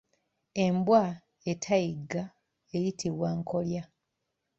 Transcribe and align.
Embwa 0.65 1.03
etayigga 1.51 2.23
eyitibwa 2.75 3.29
nkolya. 3.39 3.83